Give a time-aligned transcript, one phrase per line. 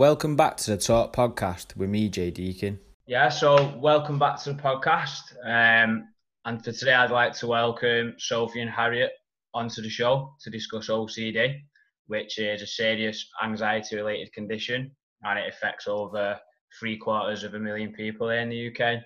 [0.00, 2.80] Welcome back to the Talk Podcast with me, Jay Deakin.
[3.06, 5.20] Yeah, so welcome back to the podcast.
[5.44, 6.08] Um,
[6.46, 9.10] and for today, I'd like to welcome Sophie and Harriet
[9.52, 11.58] onto the show to discuss OCD,
[12.06, 14.90] which is a serious anxiety related condition
[15.22, 16.40] and it affects over
[16.78, 19.02] three quarters of a million people in the UK.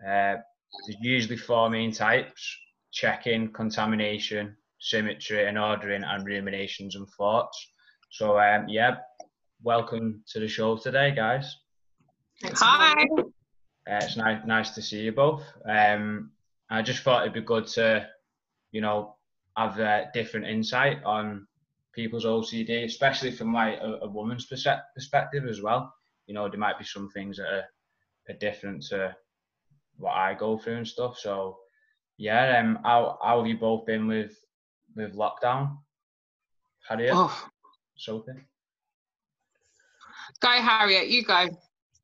[0.00, 0.38] Uh,
[0.86, 2.56] there's usually four main types
[2.92, 7.72] checking, contamination, symmetry, and ordering, and ruminations and thoughts.
[8.12, 8.98] So, um, yeah,
[9.62, 11.56] welcome to the show today, guys.
[12.44, 12.94] Hi.
[13.20, 13.24] Uh,
[13.86, 15.42] it's nice, nice to see you both.
[15.68, 16.30] Um,
[16.70, 18.06] I just thought it'd be good to,
[18.70, 19.16] you know,
[19.56, 21.46] have a different insight on
[21.94, 25.92] people's OCD, especially from like a, a woman's perspective as well.
[26.26, 27.64] You know, there might be some things that are,
[28.28, 29.16] are different to
[29.96, 31.18] what I go through and stuff.
[31.18, 31.56] So,
[32.18, 34.32] yeah, um, how, how have you both been with
[34.94, 35.78] with lockdown?
[36.88, 37.48] Harriet, oh.
[37.96, 38.32] Sophie.
[40.40, 41.08] Go, Harriet.
[41.08, 41.48] You go.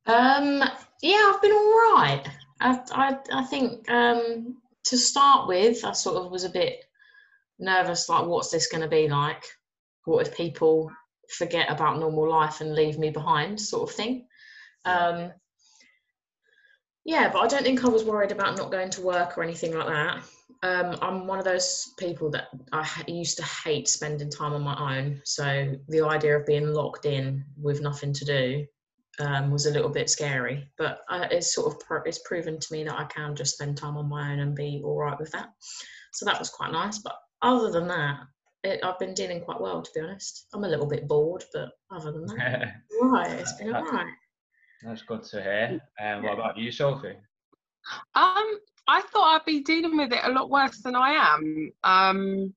[0.07, 0.63] Um,
[1.03, 2.23] yeah, I've been all right.
[2.61, 6.85] I, I, I think um, to start with, I sort of was a bit
[7.59, 8.09] nervous.
[8.09, 9.45] Like, what's this going to be like?
[10.05, 10.91] What if people
[11.31, 14.27] forget about normal life and leave me behind, sort of thing.
[14.85, 15.33] Um,
[17.05, 19.77] yeah, but I don't think I was worried about not going to work or anything
[19.77, 20.23] like that.
[20.65, 24.97] Um, I'm one of those people that I used to hate spending time on my
[24.97, 25.21] own.
[25.25, 28.67] So the idea of being locked in with nothing to do
[29.21, 30.67] um, was a little bit scary.
[30.79, 33.77] But uh, it's sort of pro- it's proven to me that I can just spend
[33.77, 35.51] time on my own and be all right with that.
[36.15, 36.99] So that was quite nice.
[36.99, 38.21] But other than that,
[38.63, 40.47] it, I've been dealing quite well, to be honest.
[40.55, 44.15] I'm a little bit bored, but other than that, right, it's been all right.
[44.83, 45.81] That's good to hear.
[46.03, 47.17] Um, what about you, Sophie?
[48.15, 51.73] Um, I thought I'd be dealing with it a lot worse than I am.
[51.83, 52.55] Um,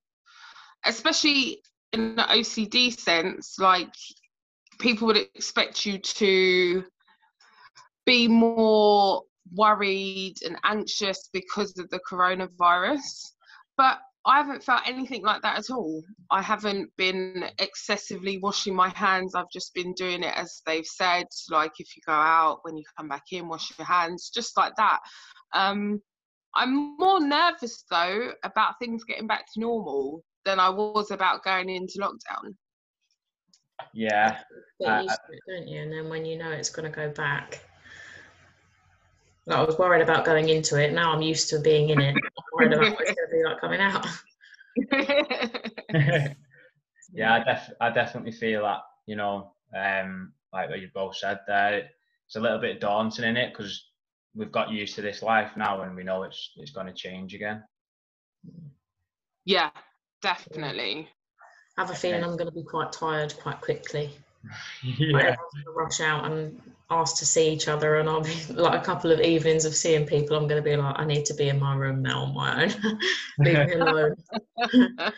[0.86, 1.62] especially
[1.94, 3.94] in the OCD sense, like
[4.80, 6.84] people would expect you to
[8.06, 13.32] be more worried and anxious because of the coronavirus.
[13.78, 16.04] But I haven't felt anything like that at all.
[16.30, 19.36] I haven't been excessively washing my hands.
[19.36, 22.84] I've just been doing it as they've said, like if you go out, when you
[22.98, 25.00] come back in, wash your hands, just like that.
[25.54, 26.02] Um,
[26.58, 31.70] I'm more nervous though about things getting back to normal than I was about going
[31.70, 32.56] into lockdown.
[33.94, 34.40] Yeah.
[34.86, 35.82] Uh, it, don't you?
[35.82, 37.62] And then when you know it's going to go back,
[39.50, 40.94] I was worried about going into it.
[40.94, 42.16] Now I'm used to being in it.
[42.16, 44.08] I'm worried about what it's going to be like coming out.
[47.14, 51.40] yeah, I, def- I definitely feel that, you know, um, like what you both said
[51.48, 51.90] there,
[52.26, 53.86] it's a little bit daunting in it because
[54.38, 57.34] we've got used to this life now and we know it's it's going to change
[57.34, 57.64] again.
[59.46, 59.72] Yeah,
[60.22, 61.10] definitely.
[61.78, 64.12] I have a feeling I'm going to be quite tired quite quickly.
[64.84, 65.36] yeah.
[65.76, 69.20] rush out and ask to see each other, and I'll be like a couple of
[69.20, 70.38] evenings of seeing people.
[70.38, 72.64] I'm going to be like, I need to be in my room now on my
[72.64, 73.00] own.
[73.40, 74.16] Leave me alone.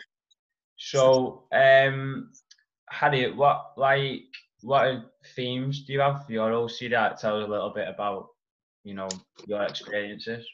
[0.77, 2.31] so, um,
[2.89, 4.23] Harriet, what like
[4.61, 6.91] what themes do you have for your OCD?
[7.19, 8.29] Tell us a little bit about
[8.83, 9.09] you know
[9.47, 10.45] your experiences.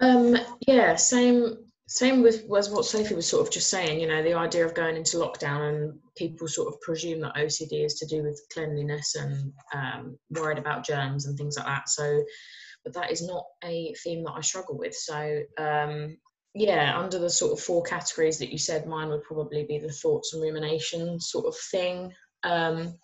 [0.00, 1.56] Um, yeah, same
[1.88, 4.74] same with was what Sophie was sort of just saying, you know, the idea of
[4.74, 9.14] going into lockdown and people sort of presume that OCD is to do with cleanliness
[9.14, 11.88] and um, worried about germs and things like that.
[11.88, 12.24] So,
[12.82, 14.96] but that is not a theme that I struggle with.
[14.96, 16.16] So, um,
[16.54, 19.92] yeah, under the sort of four categories that you said, mine would probably be the
[19.92, 22.12] thoughts and rumination sort of thing.
[22.42, 22.98] Um,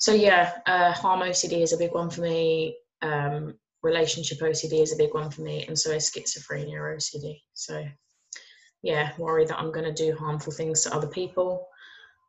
[0.00, 2.78] so, yeah, uh, harm OCD is a big one for me.
[3.02, 7.40] Um, relationship OCD is a big one for me, and so is schizophrenia OCD.
[7.52, 7.84] So,
[8.82, 11.68] yeah, worry that I'm going to do harmful things to other people.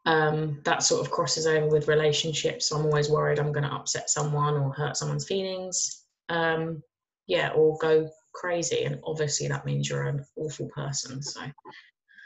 [0.05, 2.71] Um, that sort of crosses over with relationships.
[2.71, 6.03] I'm always worried I'm going to upset someone or hurt someone's feelings.
[6.29, 6.83] Um,
[7.25, 8.83] yeah, or go crazy.
[8.83, 11.23] And obviously, that means you're an awful person.
[11.23, 11.41] So,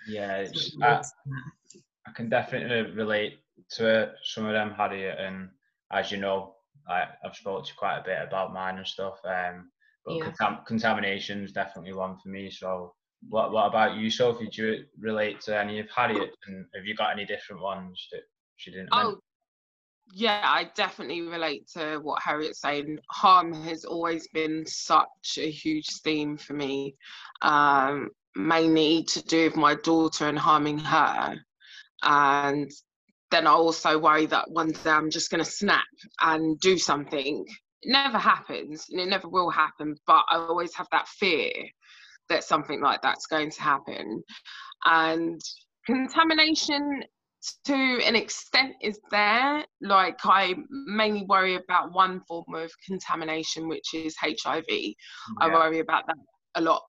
[0.10, 0.48] yeah,
[0.82, 1.02] I,
[2.08, 3.40] I, can definitely relate
[3.76, 5.18] to some of them, Harriet.
[5.20, 5.50] And
[5.92, 6.56] as you know,
[6.90, 9.20] I, have spoken to quite a bit about mine and stuff.
[9.26, 9.72] Um,
[10.06, 10.32] but yeah.
[10.32, 12.50] contam- contamination is definitely one for me.
[12.50, 12.94] So,
[13.28, 14.50] what What about you, Sophie?
[14.50, 18.22] Do you relate to any of Harriet, and have you got any different ones that
[18.56, 18.90] she didn't?
[18.92, 19.20] Oh, mention?
[20.14, 22.98] yeah, I definitely relate to what Harriet's saying.
[23.10, 26.96] Harm has always been such a huge theme for me,
[27.42, 31.36] um, mainly to do with my daughter and harming her,
[32.04, 32.72] and
[33.32, 35.86] then I also worry that one day I'm just going to snap
[36.22, 37.46] and do something.
[37.82, 39.96] It never happens, and it never will happen.
[40.08, 41.52] But I always have that fear
[42.30, 44.24] that something like that's going to happen.
[44.86, 45.42] And
[45.86, 47.04] contamination
[47.66, 49.64] to an extent is there.
[49.82, 54.66] Like I mainly worry about one form of contamination, which is HIV.
[54.70, 54.94] Yeah.
[55.40, 56.18] I worry about that
[56.56, 56.84] a lot.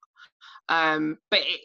[0.69, 1.61] Um, but it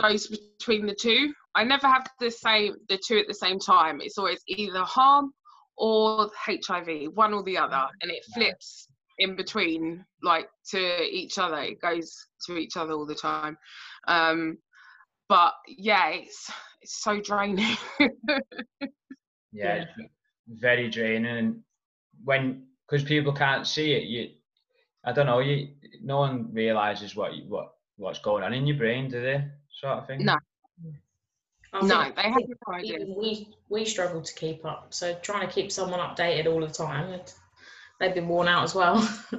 [0.00, 1.32] goes between the two.
[1.54, 4.00] I never have the same the two at the same time.
[4.00, 5.32] It's always either harm
[5.76, 8.88] or HIV, one or the other, and it flips
[9.18, 11.58] in between, like to each other.
[11.58, 12.14] It goes
[12.46, 13.56] to each other all the time.
[14.08, 14.58] Um,
[15.28, 16.50] but yeah, it's
[16.80, 17.76] it's so draining.
[19.52, 19.84] yeah,
[20.48, 21.36] very draining.
[21.36, 21.60] And
[22.24, 24.30] when because people can't see it, you,
[25.04, 25.68] I don't know, you,
[26.02, 29.44] no one realizes what you, what what's going on in your brain, do they?
[29.80, 30.24] Sort of thing.
[30.24, 30.36] No.
[31.80, 32.98] No, they have no idea.
[33.16, 34.92] We we struggle to keep up.
[34.92, 37.20] So trying to keep someone updated all the time,
[37.98, 39.08] they've been worn out as well.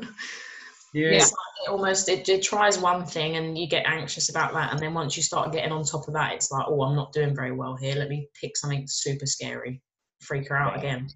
[0.93, 1.09] Yeah.
[1.09, 4.71] It's like it almost it, it tries one thing and you get anxious about that,
[4.71, 7.11] and then once you start getting on top of that, it's like, oh, I'm not
[7.13, 7.95] doing very well here.
[7.95, 9.81] Let me pick something super scary,
[10.21, 11.07] freak her out again.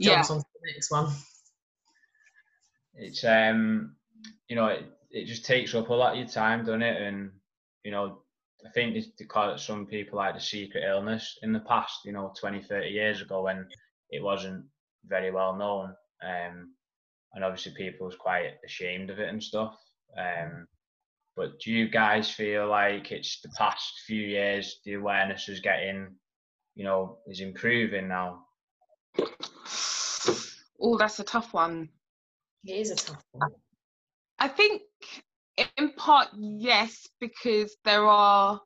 [0.00, 0.34] Jumps yeah.
[0.34, 1.12] on to the next one.
[2.94, 3.94] It's um,
[4.48, 7.00] you know, it, it just takes up a lot of your time, doesn't it?
[7.00, 7.30] And
[7.84, 8.18] you know,
[8.66, 12.12] I think they call it some people like the secret illness in the past, you
[12.12, 13.66] know, 20, 30 years ago when
[14.10, 14.64] it wasn't
[15.06, 15.94] very well known.
[16.22, 16.74] Um,
[17.34, 19.76] and obviously people was quite ashamed of it and stuff.
[20.16, 20.66] Um,
[21.36, 26.14] but do you guys feel like it's the past few years the awareness is getting,
[26.74, 28.46] you know, is improving now?
[30.80, 31.88] Oh, that's a tough one.
[32.64, 33.50] It is a tough one.
[34.38, 34.82] I think
[35.76, 38.60] in part yes, because there are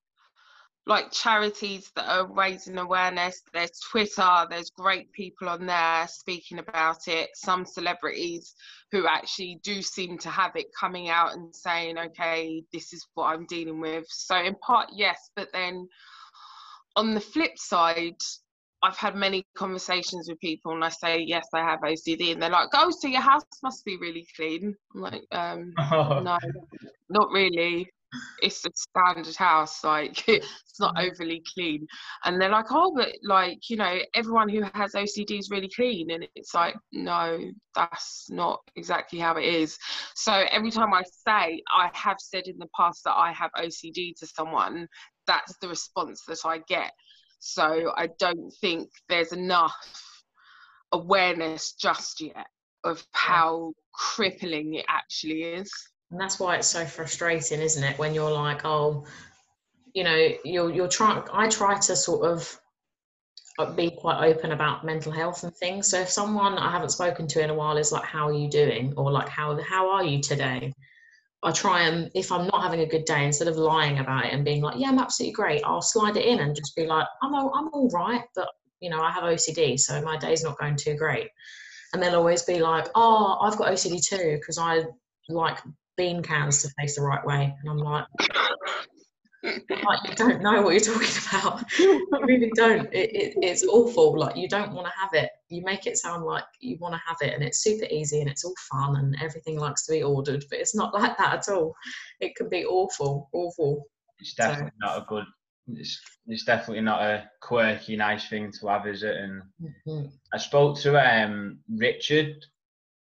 [0.86, 3.42] like charities that are raising awareness.
[3.52, 7.28] There's Twitter, there's great people on there speaking about it.
[7.34, 8.54] Some celebrities
[8.90, 13.26] who actually do seem to have it coming out and saying, okay, this is what
[13.26, 14.06] I'm dealing with.
[14.08, 15.88] So, in part, yes, but then
[16.96, 18.16] on the flip side,
[18.82, 22.32] I've had many conversations with people and I say, yes, I have OCD.
[22.32, 24.74] And they're like, oh, so your house must be really clean.
[24.94, 26.38] I'm like, um, no,
[27.08, 27.90] not really
[28.40, 31.10] it's a standard house like it's not mm.
[31.10, 31.86] overly clean
[32.24, 36.10] and they're like oh but like you know everyone who has ocd is really clean
[36.10, 37.38] and it's like no
[37.74, 39.76] that's not exactly how it is
[40.14, 44.14] so every time i say i have said in the past that i have ocd
[44.16, 44.88] to someone
[45.26, 46.92] that's the response that i get
[47.38, 50.08] so i don't think there's enough
[50.92, 52.46] awareness just yet
[52.84, 55.70] of how crippling it actually is.
[56.10, 57.98] And that's why it's so frustrating isn't it?
[57.98, 59.04] When you're like oh
[59.94, 62.60] you know you're you're trying i try to sort of
[63.58, 65.88] uh, be quite open about mental health and things.
[65.88, 68.48] So if someone i haven't spoken to in a while is like how are you
[68.48, 68.94] doing?
[68.96, 70.72] or like how how are you today
[71.42, 74.32] i try and if i'm not having a good day instead of lying about it
[74.32, 77.06] and being like yeah i'm absolutely great i'll slide it in and just be like
[77.22, 78.48] i'm all, i'm all right but
[78.80, 81.28] you know i have ocd so my day's not going too great
[81.92, 84.82] and they'll always be like oh i've got ocd too because i
[85.28, 85.58] like
[85.98, 87.54] bean cans to face the right way.
[87.60, 88.06] And I'm like,
[89.42, 91.78] like you don't know what you're talking about.
[91.78, 92.92] you really don't.
[92.92, 94.18] It, it, it's awful.
[94.18, 95.30] Like you don't want to have it.
[95.48, 98.28] You make it sound like you want to have it, and it's super easy and
[98.28, 101.54] it's all fun and everything likes to be ordered, but it's not like that at
[101.54, 101.74] all.
[102.20, 103.84] It can be awful, awful.
[104.18, 104.86] It's definitely so.
[104.86, 105.24] not a good.
[105.70, 109.16] It's, it's definitely not a quirky, nice thing to have, is it?
[109.16, 110.06] And mm-hmm.
[110.32, 112.46] I spoke to um, Richard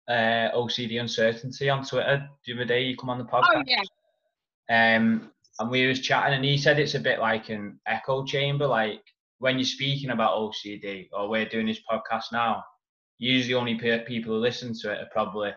[0.07, 2.81] uh, OCD uncertainty on Twitter the other day.
[2.81, 3.55] You come on the oh, podcast.
[3.55, 4.95] Oh yeah.
[4.97, 8.67] Um, and we was chatting, and he said it's a bit like an echo chamber.
[8.67, 9.01] Like
[9.39, 12.63] when you're speaking about OCD, or we're doing this podcast now,
[13.17, 15.51] usually only people who listen to it are probably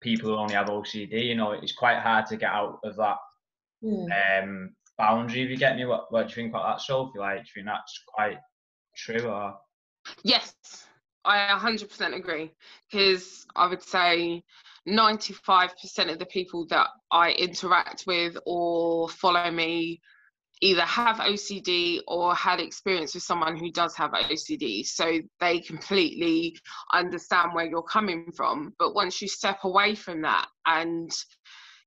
[0.00, 1.26] people who only have OCD.
[1.26, 3.16] You know, it's quite hard to get out of that
[3.84, 4.42] mm.
[4.42, 5.42] um, boundary.
[5.42, 7.18] If you get me, what, what do you think about that, Sophie?
[7.18, 8.38] Like, do you think that's quite
[8.96, 9.54] true, or?
[10.24, 10.54] Yes,
[11.24, 12.50] I 100% agree
[12.90, 14.42] because I would say
[14.88, 20.00] 95% of the people that I interact with or follow me
[20.62, 24.84] either have OCD or had experience with someone who does have OCD.
[24.86, 26.56] So they completely
[26.92, 28.74] understand where you're coming from.
[28.78, 31.10] But once you step away from that and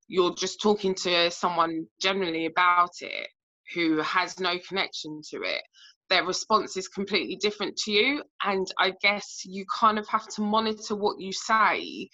[0.07, 3.27] you're just talking to someone generally about it
[3.73, 5.61] who has no connection to it,
[6.09, 8.23] their response is completely different to you.
[8.43, 12.09] And I guess you kind of have to monitor what you say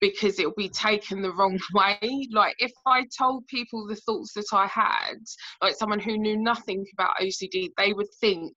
[0.00, 2.28] because it'll be taken the wrong way.
[2.32, 5.18] Like if I told people the thoughts that I had,
[5.62, 8.52] like someone who knew nothing about OCD, they would think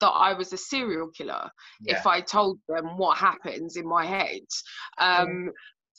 [0.00, 1.50] that I was a serial killer
[1.80, 1.98] yeah.
[1.98, 4.40] if I told them what happens in my head.
[4.98, 5.50] Um,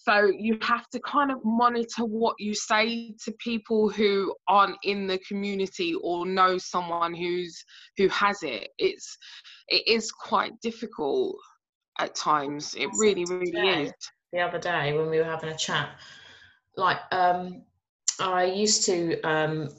[0.07, 5.05] so you have to kind of monitor what you say to people who aren't in
[5.05, 7.61] the community or know someone who's
[7.97, 9.17] who has it it's
[9.67, 11.35] it is quite difficult
[11.99, 13.91] at times it really really is
[14.33, 15.89] the other day when we were having a chat
[16.75, 17.63] like um
[18.19, 19.69] i used to um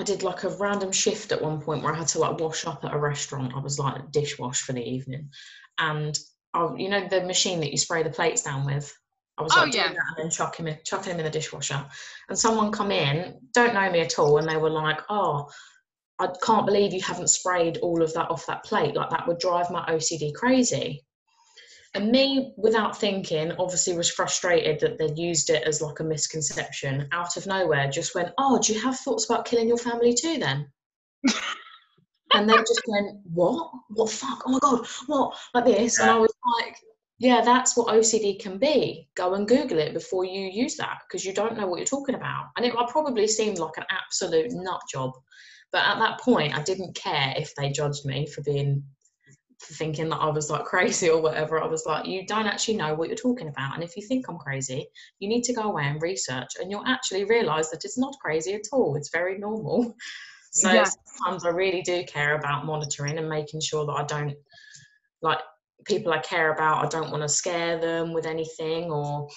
[0.00, 2.66] I did like a random shift at one point where I had to like wash
[2.66, 3.54] up at a restaurant.
[3.54, 5.30] I was like dishwash for the evening,
[5.78, 6.18] and
[6.54, 8.96] I, you know the machine that you spray the plates down with.
[9.36, 9.90] I was Oh, like doing yeah.
[9.92, 11.84] that and then chucking him in, chucking him in the dishwasher.
[12.28, 15.50] And someone come in, don't know me at all, and they were like, "Oh,
[16.18, 18.94] I can't believe you haven't sprayed all of that off that plate.
[18.94, 21.04] Like that would drive my OCD crazy."
[21.94, 27.08] And me, without thinking, obviously was frustrated that they'd used it as like a misconception.
[27.12, 30.38] Out of nowhere, just went, "Oh, do you have thoughts about killing your family too?"
[30.38, 30.70] Then.
[32.34, 33.70] and they just went, "What?
[33.88, 34.42] What fuck?
[34.46, 36.76] Oh my god, what?" Like this, and I was like,
[37.18, 39.08] "Yeah, that's what OCD can be.
[39.14, 42.16] Go and Google it before you use that because you don't know what you're talking
[42.16, 45.12] about." And it I probably seemed like an absolute nut job,
[45.72, 48.84] but at that point, I didn't care if they judged me for being
[49.60, 51.60] thinking that I was like crazy or whatever.
[51.60, 54.28] I was like, "You don't actually know what you're talking about, and if you think
[54.28, 54.86] I'm crazy,
[55.18, 58.54] you need to go away and research, and you'll actually realise that it's not crazy
[58.54, 58.96] at all.
[58.96, 59.94] It's very normal."
[60.52, 60.84] So Yeah.
[60.84, 64.36] sometimes I really do care about monitoring and making sure that I don't
[65.20, 65.40] like
[65.84, 66.84] people I care about.
[66.84, 69.28] I don't want to scare them with anything, or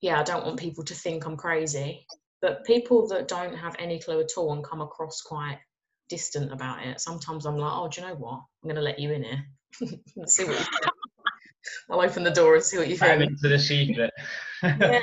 [0.00, 2.06] yeah, I don't want people to think I'm crazy.
[2.42, 5.58] But people that don't have any clue at all and come across quite
[6.14, 8.34] distant about it, sometimes I'm like, oh, do you know what?
[8.34, 9.44] I'm going to let you in here.
[10.26, 10.94] See what you think.
[11.90, 13.32] I'll open the door and see what you I'm think.
[13.32, 14.12] into the secret.
[14.62, 15.00] Yeah.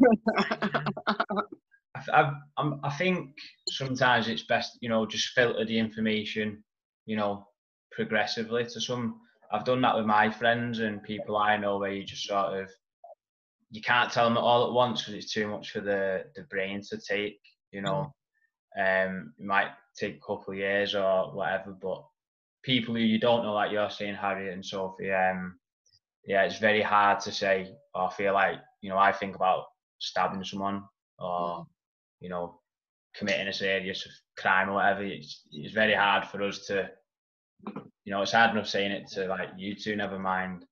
[1.06, 3.36] I, I, I'm, think
[3.68, 6.64] sometimes it's best, you know, just filter the information,
[7.06, 7.46] you know,
[7.92, 9.20] progressively to some.
[9.52, 12.70] I've done that with my friends and people I know where you just sort of,
[13.70, 16.82] you can't tell them all at once because it's too much for the, the brain
[16.90, 18.12] to take, you know.
[18.76, 22.04] Um, it might take a couple of years or whatever, but
[22.62, 25.58] people who you don't know, like you're saying, Harriet and Sophie, um,
[26.24, 27.74] yeah, it's very hard to say.
[27.94, 29.64] Or I feel like, you know, I think about
[29.98, 30.84] stabbing someone
[31.18, 31.66] or
[32.20, 32.60] you know,
[33.14, 34.06] committing a serious
[34.36, 36.90] crime or whatever, it's, it's very hard for us to,
[38.04, 40.64] you know, it's hard enough saying it to like you two, never mind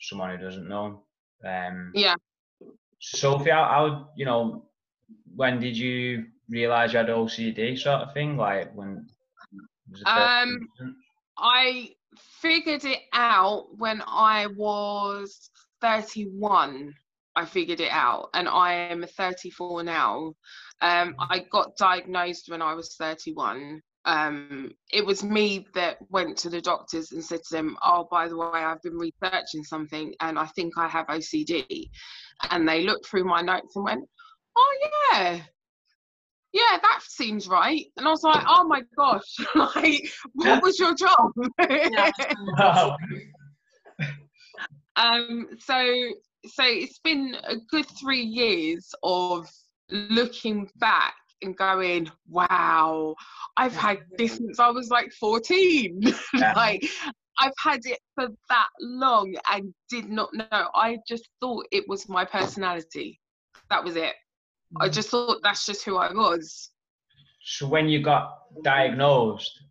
[0.00, 1.04] someone who doesn't know.
[1.44, 2.16] Um, Yeah.
[3.00, 4.68] Sophie, how, how, you know,
[5.34, 8.36] when did you realise you had OCD sort of thing?
[8.36, 9.06] Like when?
[9.90, 10.68] was the first Um.
[11.38, 11.90] I
[12.40, 15.50] figured it out when I was
[15.80, 16.94] 31.
[17.34, 20.32] I figured it out, and I am 34 now.
[20.80, 23.82] Um, I got diagnosed when I was 31.
[24.06, 28.28] Um, it was me that went to the doctors and said to them, "Oh, by
[28.28, 31.90] the way, I've been researching something, and I think I have OCD."
[32.50, 34.08] And they looked through my notes and went,
[34.56, 35.42] "Oh yeah,
[36.56, 39.36] yeah, that seems right." And I was like, "Oh my gosh,
[39.76, 41.32] like, what was your job?"
[41.68, 42.10] Yeah.
[42.58, 42.96] Wow.
[44.96, 46.08] um so
[46.46, 49.48] so it's been a good three years of
[49.90, 53.14] looking back and going wow
[53.56, 56.00] i've had this since i was like 14
[56.34, 56.52] Yeah.
[56.56, 56.82] like
[57.40, 62.08] i've had it for that long and did not know i just thought it was
[62.08, 63.20] my personality
[63.70, 64.14] that was it
[64.80, 64.92] i mm.
[64.92, 66.70] just thought that's just who i was
[67.48, 69.62] So when you got diagnosed,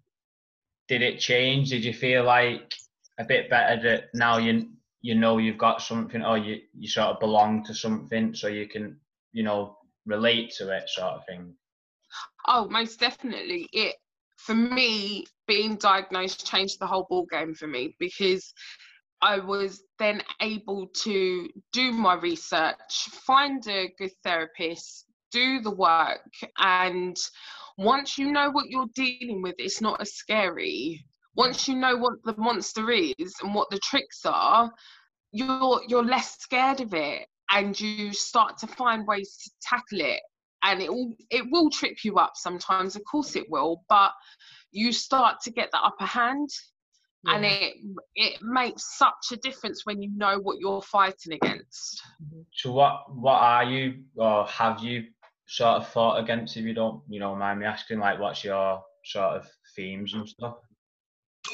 [0.88, 1.72] did it change?
[1.72, 2.74] Did you feel like
[3.20, 4.70] a bit better that now you
[5.02, 8.68] you know you've got something or you, you sort of belong to something so you
[8.68, 8.98] can,
[9.34, 11.54] you know, relate to it sort of thing?
[12.48, 13.68] Oh, most definitely.
[13.74, 13.96] It
[14.38, 18.54] for me being diagnosed changed the whole ball game for me because
[19.22, 26.30] I was then able to do my research, find a good therapist, do the work,
[26.58, 27.18] and
[27.78, 31.04] once you know what you're dealing with, it's not as scary.
[31.36, 34.72] Once you know what the monster is and what the tricks are,
[35.32, 40.22] you're you're less scared of it and you start to find ways to tackle it
[40.64, 44.12] and it will it will trip you up sometimes of course it will but
[44.72, 46.50] you start to get the upper hand
[47.27, 47.75] and it
[48.15, 52.01] it makes such a difference when you know what you're fighting against.
[52.53, 55.05] So what what are you or have you
[55.48, 58.82] sort of fought against if you don't, you know, mind me asking, like what's your
[59.03, 60.55] sort of themes and stuff?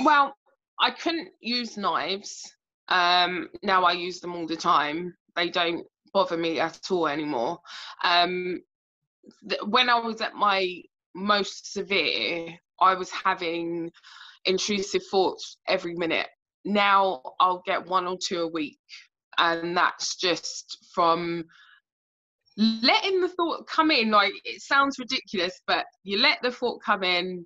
[0.06, 0.34] well
[0.80, 2.54] i couldn't use knives.
[2.88, 5.16] Um now i use them all the time.
[5.36, 7.60] They don't bother me at all anymore.
[8.04, 8.62] Um
[9.48, 10.82] th- when i was at my
[11.14, 13.92] most severe i was having
[14.46, 16.28] intrusive thoughts every minute.
[16.64, 18.80] Now i'll get one or two a week
[19.38, 21.46] and that's just from
[22.58, 24.12] letting the thought come in.
[24.12, 27.46] Like it sounds ridiculous but you let the thought come in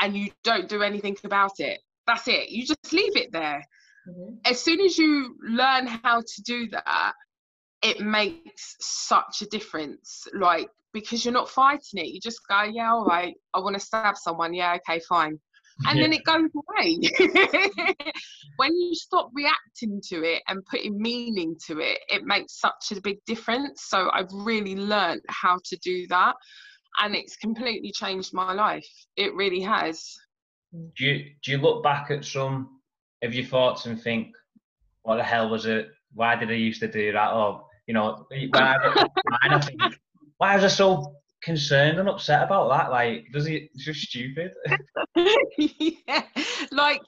[0.00, 1.80] and you don't do anything about it.
[2.06, 2.50] That's it.
[2.50, 3.64] You just leave it there.
[4.08, 4.34] Mm-hmm.
[4.46, 7.12] as soon as you learn how to do that
[7.82, 10.26] it makes such a difference.
[10.34, 12.08] Like because you're not fighting it.
[12.08, 13.34] You just go yeah all right.
[13.54, 14.54] I want to stab someone.
[14.54, 15.38] Yeah okay fine
[15.86, 16.04] and yeah.
[16.04, 16.98] then it goes away.
[18.56, 23.00] when you stop reacting to it and putting meaning to it, it makes such a
[23.00, 23.84] big difference.
[23.86, 26.34] So I've really learned how to do that,
[27.02, 28.86] and it's completely changed my life.
[29.16, 30.04] It really has.
[30.72, 32.80] Do you do you look back at some
[33.22, 34.28] of your thoughts and think,
[35.02, 35.88] what the hell was it?
[36.14, 37.32] Why did I used to do that?
[37.32, 38.76] Or you know, when I,
[39.42, 39.80] I think,
[40.38, 42.90] why was I so concerned and upset about that?
[42.90, 43.68] Like, does he?
[43.74, 44.52] It's just stupid.
[45.58, 46.22] yeah,
[46.70, 47.02] like,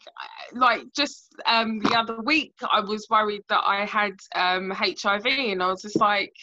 [0.53, 5.63] like just um, the other week, I was worried that I had um, HIV, and
[5.63, 6.35] I was just like,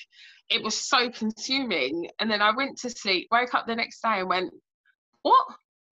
[0.50, 2.10] it was so consuming.
[2.20, 4.52] And then I went to sleep, woke up the next day, and went,
[5.22, 5.46] what?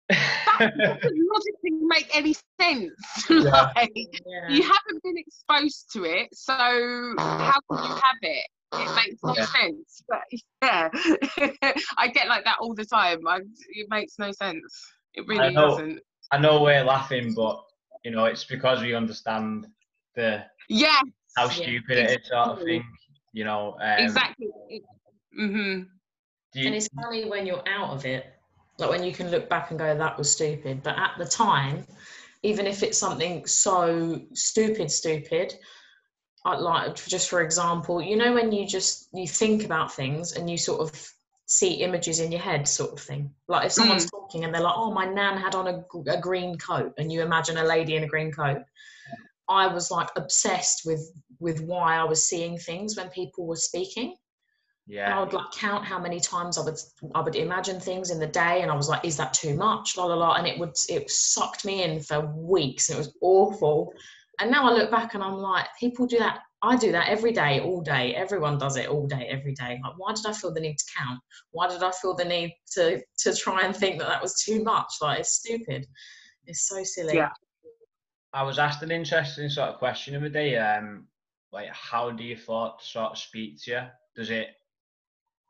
[0.09, 2.93] that doesn't logically make any sense.
[3.29, 3.71] Yeah.
[3.75, 4.49] like, yeah.
[4.49, 8.47] You haven't been exposed to it, so how can you have it?
[8.81, 9.45] It makes no yeah.
[9.45, 10.03] sense.
[10.07, 10.21] But
[10.61, 10.89] yeah,
[11.97, 13.27] I get like that all the time.
[13.27, 13.39] I,
[13.69, 14.63] it makes no sense.
[15.13, 15.99] It really I know, doesn't.
[16.31, 17.63] I know we're laughing, but
[18.03, 19.67] you know it's because we understand
[20.15, 21.01] the yeah
[21.35, 22.03] how stupid yeah.
[22.03, 22.83] it is, sort of thing.
[23.33, 24.47] You know um, exactly.
[25.39, 25.83] Mm-hmm.
[26.53, 28.27] You, and it's funny when you're out of it,
[28.77, 31.85] like when you can look back and go, "That was stupid," but at the time,
[32.43, 35.55] even if it's something so stupid, stupid,
[36.45, 40.57] like just for example you know when you just you think about things and you
[40.57, 41.11] sort of
[41.45, 43.31] see images in your head sort of thing.
[43.47, 44.11] Like if someone's mm.
[44.11, 47.21] talking and they're like oh my nan had on a, a green coat and you
[47.21, 48.63] imagine a lady in a green coat.
[49.47, 54.15] I was like obsessed with with why i was seeing things when people were speaking.
[54.87, 55.05] Yeah.
[55.05, 56.79] And i would like count how many times i would
[57.13, 59.97] i would imagine things in the day and i was like is that too much?
[59.97, 60.33] La la la.
[60.33, 63.93] And it would it sucked me in for weeks and it was awful
[64.39, 66.39] and now I look back and I'm like, people do that.
[66.61, 68.15] I do that every day, all day.
[68.15, 69.79] Everyone does it all day, every day.
[69.83, 71.19] Like, why did I feel the need to count?
[71.51, 74.63] Why did I feel the need to to try and think that that was too
[74.63, 74.91] much?
[75.01, 75.85] Like, it's stupid.
[76.45, 77.15] It's so silly.
[77.15, 77.29] Yeah.
[78.33, 80.57] I was asked an interesting sort of question the other day.
[80.57, 81.07] Um,
[81.51, 83.81] like, how do your thoughts sort of speak to you?
[84.15, 84.47] Does it,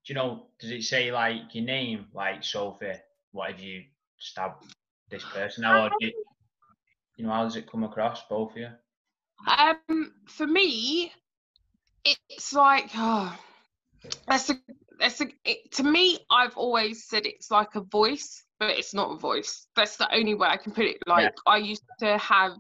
[0.06, 2.94] do you know, does it say like your name, like Sophie?
[3.32, 3.84] What have you
[4.18, 4.66] stabbed
[5.10, 5.66] this person?
[5.66, 6.25] Or do you,
[7.18, 8.70] you know, how does it come across, both of you?
[9.48, 11.12] Um, for me,
[12.04, 13.38] it's like, oh,
[14.28, 14.60] that's a,
[15.00, 19.12] that's a, it, to me, I've always said it's like a voice, but it's not
[19.12, 19.68] a voice.
[19.76, 20.98] That's the only way I can put it.
[21.08, 21.52] Like, yeah.
[21.52, 22.54] I used to have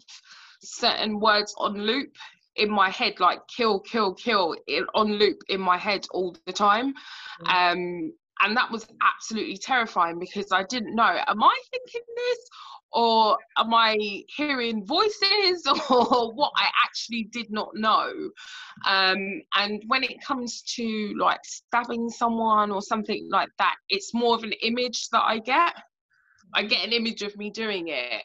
[0.61, 2.11] certain words on loop
[2.55, 4.55] in my head, like kill, kill, kill,
[4.93, 6.93] on loop in my head all the time.
[7.43, 7.73] Mm.
[7.73, 12.39] Um, and that was absolutely terrifying because I didn't know, am I thinking this
[12.91, 18.11] or am I hearing voices or what I actually did not know?
[18.85, 24.35] Um, and when it comes to like stabbing someone or something like that, it's more
[24.35, 25.73] of an image that I get.
[26.53, 28.23] I get an image of me doing it.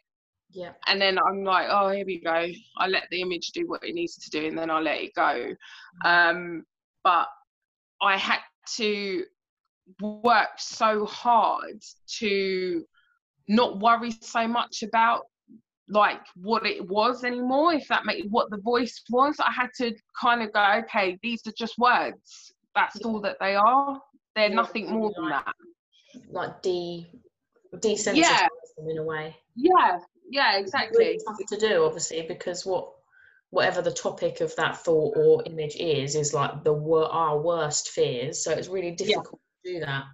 [0.53, 0.73] Yeah.
[0.87, 2.47] And then I'm like, oh, here we go.
[2.77, 5.15] I let the image do what it needs to do and then I let it
[5.15, 5.55] go.
[6.05, 6.65] Um,
[7.05, 7.29] but
[8.03, 8.41] I had
[8.77, 9.25] to
[10.01, 11.83] work so hard
[12.19, 12.85] to
[13.49, 15.23] not worry so much about
[15.91, 19.37] like what it was anymore if that made what the voice was.
[19.41, 22.53] I had to kind of go okay these are just words.
[22.75, 23.07] That's yeah.
[23.07, 24.01] all that they are.
[24.37, 25.53] They're yeah, nothing more than that.
[26.31, 27.11] like de
[27.75, 28.47] desensitize yeah.
[28.77, 29.37] them in a way.
[29.57, 29.99] Yeah.
[30.31, 32.93] Yeah exactly it's really tough to do obviously because what
[33.51, 38.45] whatever the topic of that thought or image is is like the our worst fears.
[38.45, 39.73] So it's really difficult yeah.
[39.73, 40.05] to do that.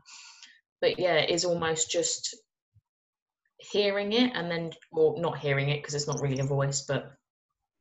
[0.81, 2.35] But yeah it's almost just
[3.71, 7.13] hearing it and then or not hearing it because it's not really a voice but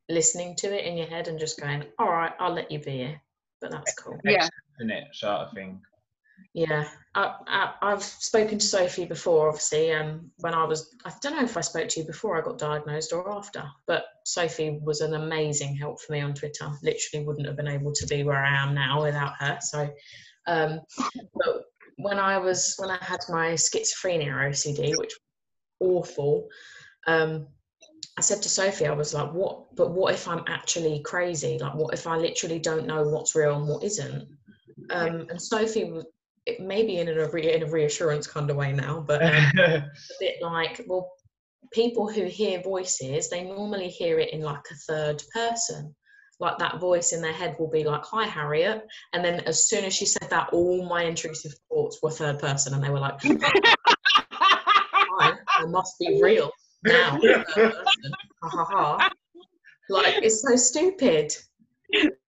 [0.09, 2.91] listening to it in your head and just going all right i'll let you be
[2.91, 3.21] here.
[3.61, 4.19] But that's cool.
[4.23, 4.47] Yeah.
[4.79, 5.07] isn't it?
[5.13, 5.81] Sort of thing.
[6.53, 6.85] Yeah.
[7.15, 7.35] I,
[7.81, 11.55] I, have spoken to sophie before obviously um when i was i don't know if
[11.55, 15.77] i spoke to you before i got diagnosed or after but sophie was an amazing
[15.77, 16.69] help for me on twitter.
[16.83, 19.89] Literally wouldn't have been able to be where i am now without her so
[20.47, 20.81] um
[21.13, 21.63] but
[21.95, 25.13] when i was when i had my schizophrenia ocd which
[25.79, 26.47] awful.
[27.07, 27.47] Um,
[28.17, 31.57] I said to Sophie, I was like, what, but what if I'm actually crazy?
[31.59, 34.27] Like, what if I literally don't know what's real and what isn't?
[34.89, 36.05] Um, and Sophie was
[36.45, 39.91] it maybe in a, re- in a reassurance kind of way now, but um, a
[40.19, 41.11] bit like, well,
[41.73, 45.93] people who hear voices, they normally hear it in like a third person.
[46.39, 48.83] like that voice in their head will be like, "Hi, Harriet,"
[49.13, 52.73] and then as soon as she said that, all my intrusive thoughts were third person,
[52.73, 53.75] and they were like, "Hi,
[55.65, 56.51] I must be real
[56.83, 57.19] now."
[59.89, 61.31] Like it's so stupid.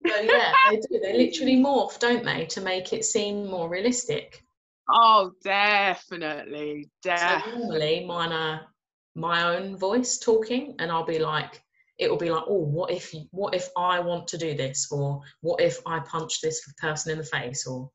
[0.07, 0.99] So yeah, they do.
[1.01, 4.43] They literally morph, don't they, to make it seem more realistic.
[4.89, 7.59] oh, definitely, So definitely.
[7.59, 8.61] normally mine are
[9.15, 11.61] my own voice talking, and I'll be like,
[11.97, 15.21] it will be like, oh, what if, what if I want to do this, or
[15.41, 17.89] what if I punch this person in the face, or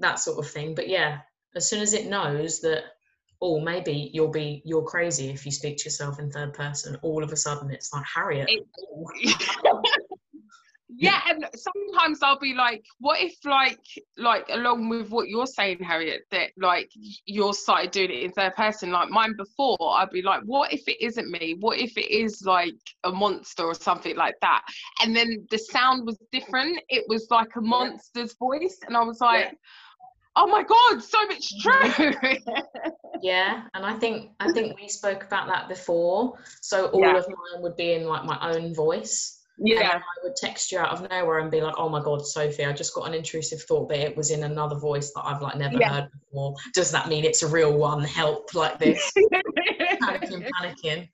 [0.00, 0.74] that sort of thing.
[0.74, 1.20] But yeah,
[1.54, 2.84] as soon as it knows that,
[3.40, 6.96] oh, maybe you'll be, you're crazy if you speak to yourself in third person.
[7.02, 8.48] All of a sudden, it's like Harriet.
[8.50, 8.66] It-
[10.90, 13.78] yeah, and sometimes I'll be like, what if like
[14.16, 16.90] like along with what you're saying, Harriet, that like
[17.26, 20.88] you're started doing it in third person, like mine before, I'd be like, what if
[20.88, 21.56] it isn't me?
[21.60, 22.74] What if it is like
[23.04, 24.62] a monster or something like that?
[25.02, 26.80] And then the sound was different.
[26.88, 29.56] It was like a monster's voice, and I was like,
[30.38, 32.12] oh my god, so much true.
[33.22, 36.38] Yeah, and I think I think we spoke about that before.
[36.62, 37.16] So all Yeah.
[37.18, 39.34] of mine would be in like my own voice.
[39.58, 42.24] And yeah, I would text you out of nowhere and be like, "Oh my god,
[42.24, 45.42] Sophie, I just got an intrusive thought, but it was in another voice that I've
[45.42, 45.88] like never Yeah.
[45.88, 46.54] heard before.
[46.74, 48.04] Does that mean it's a real one?
[48.04, 49.12] Help!" Like this,
[50.00, 51.08] panicking, panicking.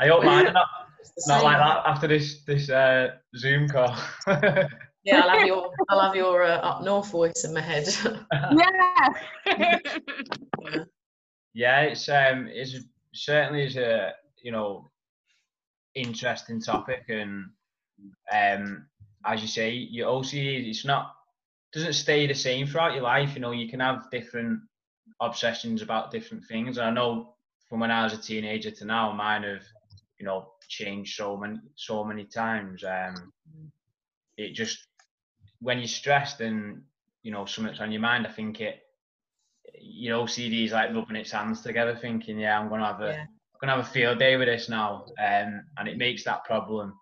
[0.00, 0.66] I hope mine are not,
[1.00, 1.44] It's the not same.
[1.44, 3.96] like that after this this uh, Zoom call.
[5.04, 7.86] Yeah, I'll have your I'll have your uh, up north voice in my head.
[8.32, 9.78] yeah.
[11.52, 12.76] yeah, it's um, it's
[13.12, 14.12] certainly is a
[14.42, 14.90] you know
[15.94, 17.50] interesting topic, and
[18.32, 18.86] um,
[19.26, 21.14] as you say, your OCD it's not
[21.74, 23.34] doesn't stay the same throughout your life.
[23.34, 24.60] You know, you can have different
[25.20, 26.78] obsessions about different things.
[26.78, 27.34] And I know
[27.68, 29.64] from when I was a teenager to now, mine have
[30.18, 32.84] you know changed so many so many times.
[32.84, 33.32] Um,
[34.36, 34.86] it just
[35.64, 36.82] when you're stressed and
[37.22, 38.80] you know something's on your mind, I think it
[39.80, 43.22] your OCD is like rubbing its hands together, thinking, "Yeah, I'm gonna have a Yeah.
[43.22, 46.98] I'm gonna have a field day with this now," um, and it makes that problem,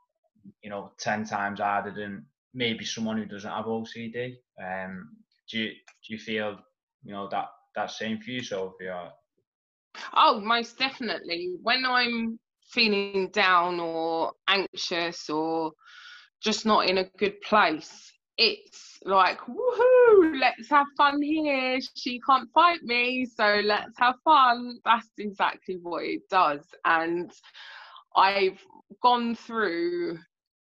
[0.62, 4.36] you know, ten times harder than maybe someone who doesn't have OCD.
[4.62, 5.16] Um,
[5.50, 6.58] do you do you feel
[7.04, 8.88] you know that that same for you, Sophie?
[8.88, 9.12] Or,
[10.14, 11.54] Oh, most definitely.
[11.62, 12.38] When I'm
[12.70, 15.72] feeling down or anxious or
[16.40, 21.78] just not in a good place, it's like, woohoo, let's have fun here.
[21.94, 24.78] She can't fight me, so let's have fun.
[24.84, 26.66] That's exactly what it does.
[26.84, 27.30] And
[28.16, 28.60] I've
[29.02, 30.18] gone through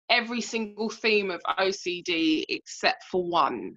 [0.09, 3.75] every single theme of OCD except for one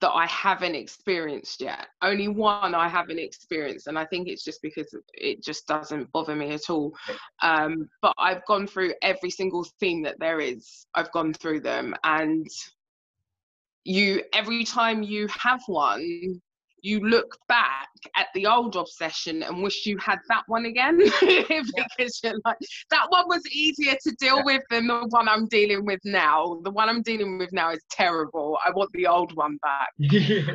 [0.00, 1.88] that I haven't experienced yet.
[2.02, 6.36] Only one I haven't experienced, and I think it's just because it just doesn't bother
[6.36, 6.94] me at all.
[7.42, 10.86] Um, but I've gone through every single theme that there is.
[10.94, 12.46] I've gone through them, and
[13.84, 16.40] you every time you have one,
[16.82, 22.20] you look back at the old obsession and wish you had that one again because
[22.22, 22.56] you're like
[22.90, 26.60] that one was easier to deal with than the one I'm dealing with now.
[26.62, 28.58] The one I'm dealing with now is terrible.
[28.64, 29.88] I want the old one back.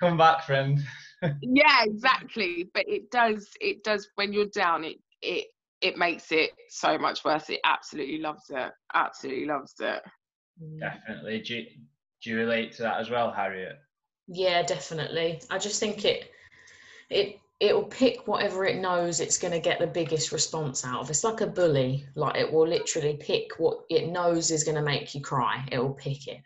[0.00, 0.80] Come back, friend.
[1.40, 5.46] yeah exactly but it does it does when you're down it it
[5.80, 10.02] it makes it so much worse it absolutely loves it absolutely loves it
[10.78, 11.42] Definitely.
[12.24, 13.78] Do you, relate to that as well, Harriet?
[14.28, 15.42] Yeah, definitely.
[15.50, 16.30] I just think it
[17.10, 21.10] it it'll pick whatever it knows it's going to get the biggest response out of.
[21.10, 22.06] It's like a bully.
[22.14, 25.68] Like it will literally pick what it knows is going to make you cry.
[25.70, 26.40] It will pick it.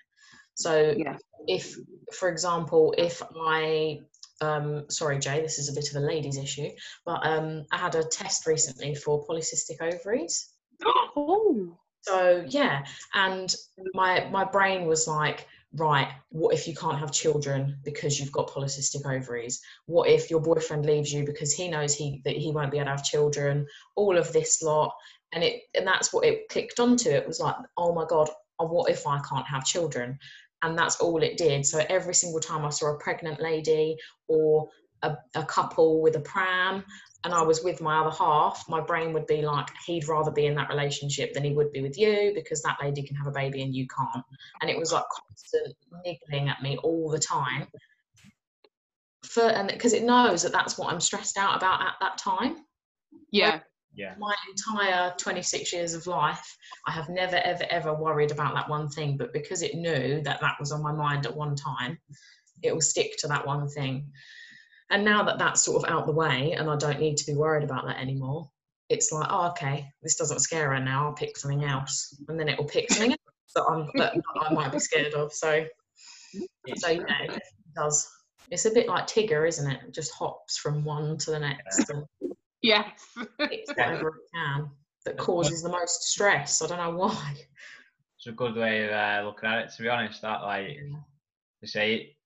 [0.54, 1.16] So Yeah.
[1.46, 1.76] if,
[2.12, 4.00] for example, if I
[4.40, 6.70] um sorry Jay, this is a bit of a ladies issue,
[7.06, 10.50] but um I had a test recently for polycystic ovaries.
[10.84, 13.54] oh So yeah, and
[13.94, 18.48] my my brain was like, right, what if you can't have children because you've got
[18.48, 19.60] polycystic ovaries?
[19.86, 22.86] What if your boyfriend leaves you because he knows he that he won't be able
[22.86, 23.66] to have children?
[23.96, 24.94] All of this lot,
[25.32, 27.10] and it and that's what it clicked onto.
[27.10, 30.18] It was like, oh my god, uh, what if I can't have children?
[30.62, 31.64] And that's all it did.
[31.64, 34.68] So every single time I saw a pregnant lady or
[35.02, 36.84] a, a couple with a pram
[37.24, 40.46] and I was with my other half, my brain would be like, he'd rather be
[40.46, 43.32] in that relationship than he would be with you because that lady can have a
[43.32, 44.24] baby and you can't.
[44.60, 47.66] And it was like constant niggling at me all the time.
[49.24, 52.64] For and because it knows that that's what I'm stressed out about at that time.
[53.32, 53.60] yeah
[53.94, 54.14] Yeah.
[54.18, 58.88] My entire 26 years of life, I have never, ever, ever worried about that one
[58.88, 59.16] thing.
[59.16, 61.98] But because it knew that that was on my mind at one time,
[62.62, 64.12] it will stick to that one thing.
[64.90, 67.36] And now that that's sort of out the way and I don't need to be
[67.36, 68.50] worried about that anymore,
[68.88, 71.06] it's like, oh, okay, this doesn't scare her now.
[71.06, 72.16] I'll pick something else.
[72.28, 73.52] And then it will pick something else.
[73.54, 75.32] that, I'm, that I might be scared of.
[75.32, 75.66] So,
[76.76, 77.42] so yeah, it
[77.76, 78.08] does.
[78.50, 79.80] It's a bit like Tigger, isn't it?
[79.86, 82.04] It just hops from one to the next and
[82.62, 83.16] Yes.
[83.50, 84.70] hits whatever it can
[85.04, 86.60] that causes the most stress.
[86.62, 87.34] I don't know why.
[88.16, 89.70] It's a good way of uh, looking at it.
[89.76, 90.76] To be honest, that like
[91.60, 92.16] they say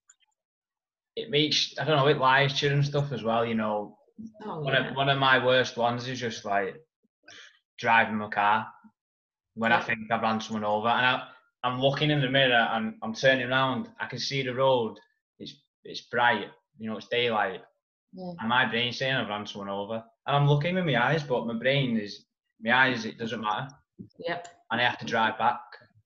[1.16, 3.44] it, makes I don't know it lies to you and stuff as well.
[3.44, 3.96] You know,
[4.44, 4.90] Oh, one yeah.
[4.90, 6.76] of one of my worst ones is just like
[7.78, 8.66] driving my car
[9.54, 11.22] when I think I've run someone over, and I,
[11.64, 13.88] I'm looking in the mirror and I'm turning around.
[14.00, 14.96] I can see the road.
[15.38, 16.46] It's it's bright.
[16.78, 17.60] You know, it's daylight.
[18.18, 18.36] Mm.
[18.40, 21.46] And my brain's saying I've run someone over, and I'm looking with my eyes, but
[21.46, 22.26] my brain is
[22.60, 23.04] my eyes.
[23.04, 23.68] It doesn't matter,
[24.18, 24.48] Yep.
[24.70, 25.60] and I have to drive back.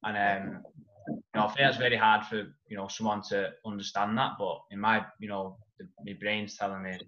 [0.05, 0.17] And
[0.57, 0.63] um,
[1.09, 2.37] you know, I think that's very hard for
[2.69, 4.33] you know someone to understand that.
[4.39, 6.99] But in my, you know, the, my brain's telling me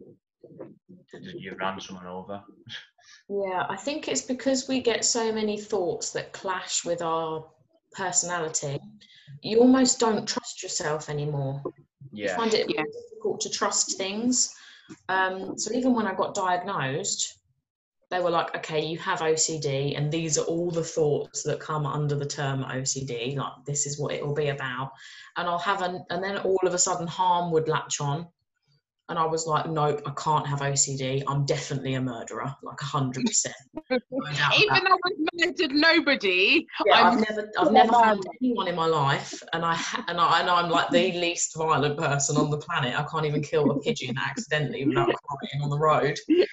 [1.36, 2.42] you've run someone over.
[3.28, 7.44] Yeah, I think it's because we get so many thoughts that clash with our
[7.92, 8.78] personality.
[9.42, 11.62] You almost don't trust yourself anymore.
[12.12, 12.30] Yeah.
[12.30, 12.84] You find it Yeah.
[12.84, 14.54] difficult to trust things.
[15.08, 17.37] Um, so even when I got diagnosed,
[18.10, 21.84] they were like, okay, you have OCD, and these are all the thoughts that come
[21.84, 23.36] under the term OCD.
[23.36, 24.92] Like, this is what it will be about.
[25.36, 28.26] And I'll have an, and then all of a sudden, harm would latch on.
[29.10, 31.22] And I was like, nope, I can't have OCD.
[31.26, 33.46] I'm definitely a murderer, like 100%.
[33.90, 38.26] No doubt about Even though I've murdered nobody, yeah, I'm I've never, I've never harmed
[38.42, 42.36] anyone in my life, and I, and I, and I'm like the least violent person
[42.36, 42.98] on the planet.
[42.98, 46.18] I can't even kill a pigeon accidentally without crying on the road.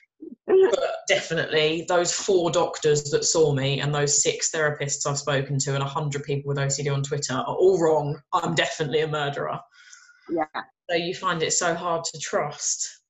[0.71, 5.73] But definitely, those four doctors that saw me, and those six therapists I've spoken to,
[5.73, 8.19] and a hundred people with OCD on Twitter are all wrong.
[8.33, 9.59] I'm definitely a murderer.
[10.29, 10.45] yeah.
[10.89, 13.01] So you find it so hard to trust.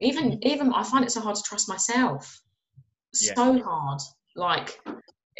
[0.00, 2.40] Even, even I find it so hard to trust myself.
[3.20, 3.34] Yeah.
[3.34, 4.00] So hard.
[4.34, 4.80] Like,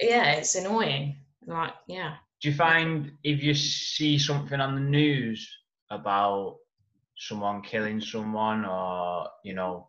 [0.00, 1.16] yeah, it's annoying.
[1.46, 2.14] Like, yeah.
[2.40, 5.50] Do you find if you see something on the news
[5.90, 6.58] about
[7.16, 9.88] someone killing someone or you know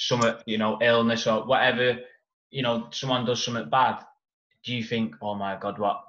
[0.00, 1.98] some you know illness or whatever
[2.50, 3.98] you know someone does something bad
[4.64, 6.02] do you think oh my god what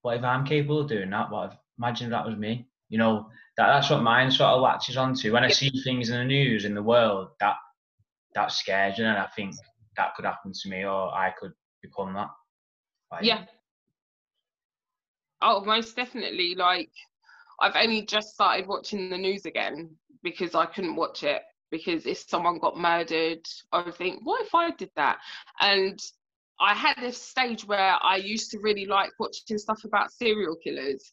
[0.00, 1.30] what if i'm capable of doing that?
[1.30, 3.28] What if imagine if that was me you know?
[3.56, 5.32] That that's what mine sort of latches onto.
[5.32, 7.56] When i see things in the news in the world that
[8.34, 9.54] that scares you and i think
[9.96, 12.28] that could happen to me or i could become that.
[13.10, 13.44] Like, Yeah.
[15.42, 16.54] Oh, most definitely.
[16.54, 16.90] Like,
[17.60, 19.90] I've only just started watching the news again
[20.22, 24.54] because I couldn't watch it because if someone got murdered, I would think, what if
[24.54, 25.18] I did that?
[25.60, 26.00] And
[26.60, 31.10] I had this stage where I used to really like watching stuff about serial killers.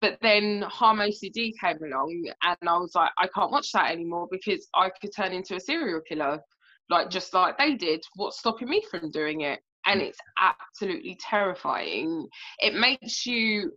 [0.00, 4.28] But then Harm OCD came along, and I was like, I can't watch that anymore
[4.30, 6.40] because I could turn into a serial killer,
[6.88, 8.02] like just like they did.
[8.14, 9.60] What's stopping me from doing it?
[9.86, 10.04] And mm.
[10.06, 12.26] it's absolutely terrifying.
[12.60, 13.72] It makes you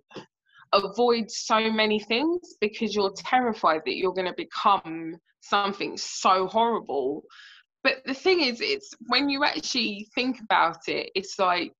[0.71, 7.23] avoid so many things because you're terrified that you're going to become something so horrible.
[7.83, 11.73] But the thing is, it's when you actually think about it, it's like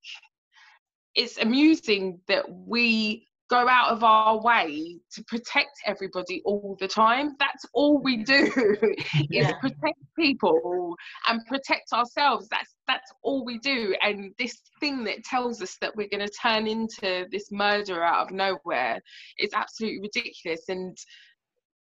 [1.16, 7.36] it's amusing that we go out of our way to protect everybody all the time.
[7.40, 8.52] That's all we do
[9.32, 9.52] is Yeah.
[9.60, 10.96] protect people
[11.28, 12.48] and protect ourselves.
[12.50, 13.96] That's that's all we do.
[14.02, 18.28] And this thing that tells us that we're going to turn into this murderer out
[18.28, 19.00] of nowhere
[19.38, 20.68] is absolutely ridiculous.
[20.68, 20.98] And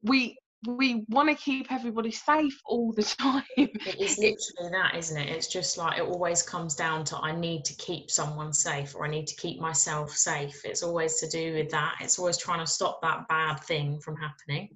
[0.04, 3.44] we we want to keep everybody safe all the time.
[3.56, 5.30] It is literally that, isn't it?
[5.30, 9.06] It's just like it always comes down to I need to keep someone safe or
[9.06, 10.62] I need to keep myself safe.
[10.66, 11.96] It's always to do with that.
[12.02, 14.70] It's always trying to stop that bad thing from happening.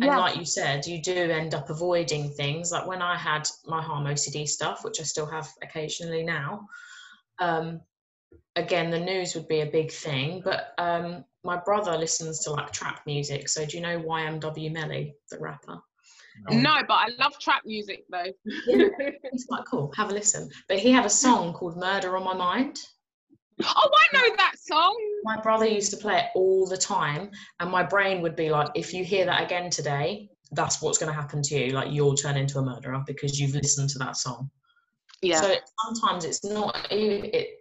[0.00, 2.70] And like you said, you do end up avoiding things.
[2.70, 6.68] Like when I had my harm OCD stuff, which I still have occasionally now,
[7.40, 7.80] um,
[8.54, 10.40] again, the news would be a big thing.
[10.44, 13.48] But um, my brother listens to like trap music.
[13.48, 15.78] So do you know YNW Melly, the rapper?
[16.50, 18.30] no, but I love trap music though.
[18.66, 18.88] Yeah,
[19.32, 19.90] he's quite cool.
[19.96, 20.50] Have a listen.
[20.68, 22.78] But he had a song called Murder on My Mind.
[23.64, 24.94] oh, I know that song.
[25.24, 27.30] My brother used to play it all the time,
[27.60, 31.10] and my brain would be like, if you hear that again today, that's what's going
[31.10, 31.72] to happen to you.
[31.72, 34.50] Like you'll turn into a murderer because you've listened to that song.
[35.22, 35.40] Yeah.
[35.40, 37.54] So sometimes it's not it.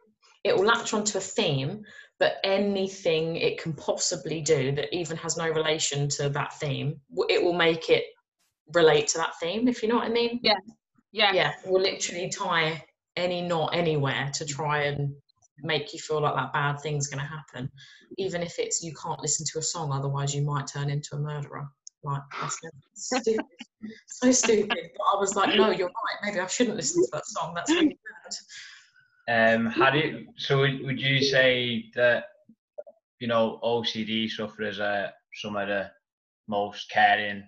[0.43, 1.83] It will latch onto a theme,
[2.19, 6.99] but anything it can possibly do that even has no relation to that theme,
[7.29, 8.05] it will make it
[8.73, 9.67] relate to that theme.
[9.67, 10.39] If you know what I mean?
[10.43, 10.57] Yeah.
[11.11, 11.33] yeah.
[11.33, 12.83] yeah, will literally tie
[13.15, 15.13] any knot anywhere to try and
[15.63, 17.69] make you feel like that bad thing's going to happen,
[18.17, 21.19] even if it's you can't listen to a song, otherwise you might turn into a
[21.19, 21.67] murderer.
[22.03, 22.59] Like that's
[22.93, 23.41] stupid,
[24.07, 24.69] so stupid.
[24.69, 26.19] But I was like, no, you're right.
[26.23, 27.53] Maybe I shouldn't listen to that song.
[27.55, 28.35] That's really bad.
[29.27, 32.25] Um, how do you, so would, would you say that
[33.19, 35.91] you know OCD sufferers are some of the
[36.47, 37.43] most caring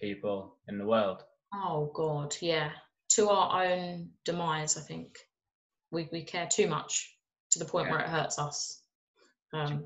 [0.00, 1.22] people in the world.
[1.52, 2.70] Oh God, yeah.
[3.10, 5.16] To our own demise, I think
[5.90, 7.16] we we care too much
[7.50, 7.92] to the point Yeah.
[7.92, 8.82] where it hurts us.
[9.52, 9.84] Um,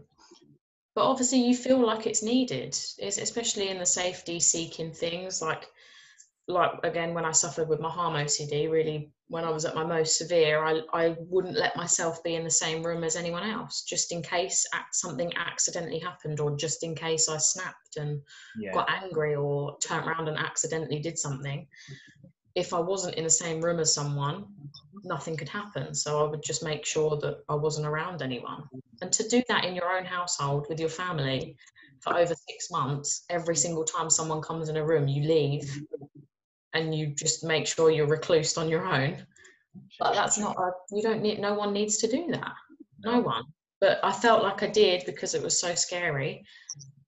[0.95, 5.67] but obviously, you feel like it's needed, it's especially in the safety seeking things like
[6.49, 8.71] like again when I suffered with my harm OCD.
[8.71, 12.45] Really, when I was at my most severe, I I wouldn't let myself be in
[12.45, 16.95] the same room as anyone else, just in case something accidentally happened, or just in
[16.95, 18.23] case I snapped and
[18.59, 18.73] Yeah.
[18.73, 21.69] got angry or turned around and accidentally did something,
[22.55, 24.47] if I wasn't in the same room as someone,
[25.05, 25.95] nothing could happen.
[25.95, 28.65] So I would just make sure that I wasn't around anyone.
[29.03, 31.57] And to do that in your own household with your family
[32.01, 35.83] for over six months, every single time someone comes in a room, you leave
[36.75, 39.27] and you just make sure you're reclused on your own.
[39.99, 42.53] But that's not a, you don't need, no one needs to do that.
[43.05, 43.45] No one.
[43.81, 46.45] But i felt like i did because it was so scary.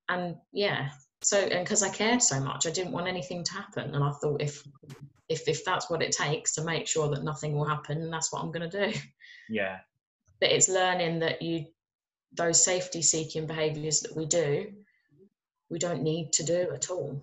[0.08, 0.90] And yeah
[1.22, 3.94] so and because i cared so much i didn't want anything to happen.
[3.94, 4.62] And i thought if
[5.28, 8.42] if if that's what it takes to make sure that nothing will happen that's what
[8.42, 8.98] i'm going to do.
[9.48, 9.78] Yeah.
[10.40, 11.66] but it's learning that you
[12.36, 14.72] those safety seeking behaviors that we do
[15.70, 17.20] we don't need to do at all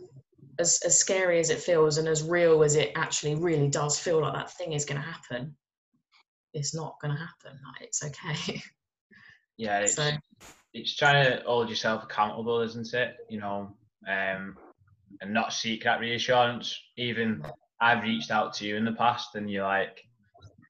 [0.59, 4.21] as as scary as it feels and as real as it actually really does feel
[4.21, 5.55] like that thing is going to happen
[6.53, 8.61] it's not going to happen like it's okay
[9.57, 9.79] Yeah.
[9.83, 10.11] It's, so
[10.73, 13.17] it's trying to hold yourself accountable, isn't it?
[13.29, 13.75] You know,
[14.07, 14.55] um,
[15.21, 16.79] and not seek that reassurance.
[16.97, 17.43] Even
[17.81, 20.03] I've reached out to you in the past, and you're like,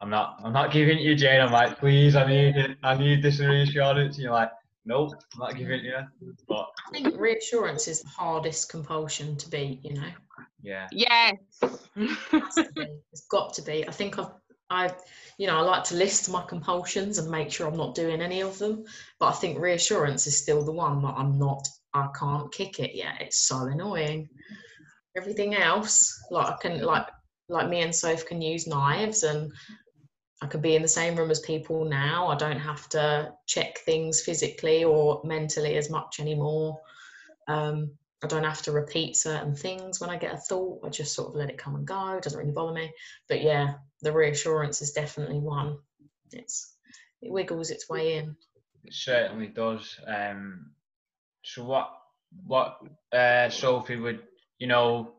[0.02, 2.78] "I'm not, I'm not giving it you, Jane." I'm like, "Please, I need it.
[2.84, 4.52] I need this reassurance." And you're like,
[4.88, 9.50] "Nope, I'm not giving it you." But I think reassurance is the hardest compulsion to
[9.50, 10.12] beat, you know.
[10.62, 11.36] yeah, Yes.
[11.62, 12.88] Has to be.
[13.12, 13.88] It's got to be.
[13.88, 14.32] I think I've
[14.70, 14.94] I
[15.38, 18.42] you know, I like to list my compulsions and make sure I'm not doing any
[18.42, 18.86] of them.
[19.20, 22.96] But I think reassurance is still the one that I'm not I can't kick it
[22.96, 23.22] yet.
[23.22, 24.30] It's so annoying.
[25.16, 27.08] Everything else, like I can like
[27.50, 29.52] like me and Soph can use knives and
[30.42, 32.28] I can be in the same room as people now.
[32.28, 36.80] I don't have to check things physically or mentally as much anymore.
[37.48, 37.92] Um,
[38.24, 40.82] I don't have to repeat certain things when I get a thought.
[40.84, 42.18] I just sort of let it come and go.
[42.18, 42.92] It doesn't really bother me.
[43.28, 45.78] But yeah, the reassurance is definitely one.
[46.32, 46.76] It's
[47.22, 48.36] it wiggles its way in.
[48.84, 50.00] it certainly does.
[50.06, 50.72] Um,
[51.44, 51.92] so what,
[52.46, 52.80] what,
[53.12, 54.22] uh, Sophie would
[54.60, 55.14] you know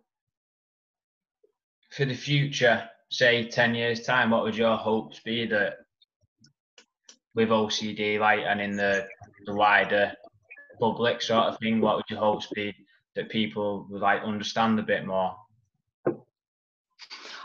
[1.90, 2.88] for the future?
[3.10, 5.74] Say ten years time, what would your hopes be that
[7.34, 9.06] with OCD, like, and in the
[9.46, 10.12] the wider
[10.80, 12.74] public sort of thing, what would your hopes be
[13.14, 15.34] that people would like understand a bit more?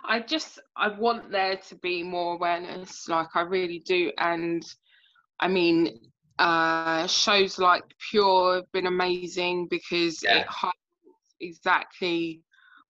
[0.03, 4.11] I just I want there to be more awareness, like I really do.
[4.17, 4.63] And
[5.39, 5.99] I mean,
[6.39, 10.39] uh shows like Pure have been amazing because Yeah.
[10.39, 12.41] it highlights exactly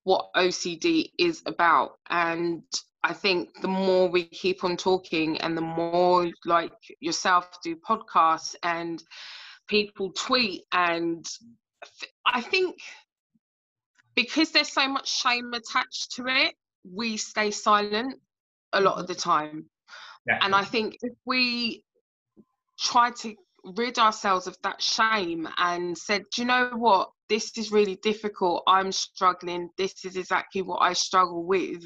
[0.04, 1.98] what OCD is about.
[2.10, 2.63] And
[3.04, 8.56] I think the more we keep on talking and the more like yourself do podcasts
[8.63, 9.04] and
[9.68, 11.26] people tweet and
[12.26, 12.78] I think
[14.16, 16.54] because there's so much shame attached to it,
[16.89, 18.16] we stay silent
[18.72, 19.13] a lot of mm-hmm.
[19.13, 19.66] the time.
[20.42, 21.84] And I think if we
[22.80, 27.10] try to rid ourselves of that shame and said, Do you know what?
[27.30, 28.63] This is really difficult.
[28.67, 29.69] I'm struggling.
[29.78, 31.84] This is exactly what I struggle with.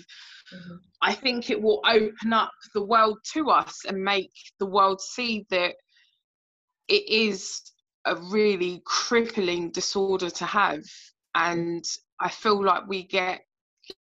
[0.54, 0.80] Mhm.
[1.02, 5.46] I think it will open up the world to us and make the world see
[5.50, 5.76] that
[6.88, 7.62] it is
[8.06, 10.84] a really crippling disorder to have.
[11.36, 11.86] And
[12.20, 13.42] I feel like we get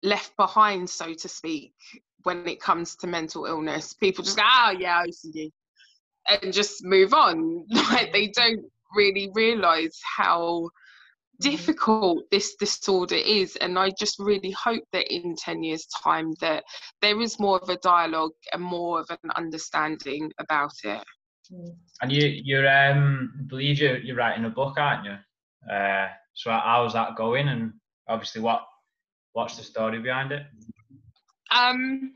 [0.03, 1.75] left behind, so to speak,
[2.23, 3.93] when it comes to mental illness.
[3.95, 5.51] People just go, oh, yeah, OCD,
[6.29, 7.67] and just move on.
[7.91, 10.71] Like they don't really realize how
[11.41, 16.63] difficult this disorder is and i just really hope that in 10 years time that
[17.03, 21.03] there is more of a dialogue and more of an understanding about it
[21.53, 21.77] Mm.
[22.01, 25.17] And you, you're, um, I believe you're, you're writing a book, aren't you?
[25.71, 27.49] Uh, so how's that going?
[27.49, 27.75] And
[28.09, 28.63] obviously, what,
[29.35, 30.43] what's the story behind it?
[31.55, 32.13] um